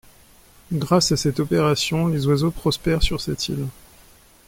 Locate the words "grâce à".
0.73-1.15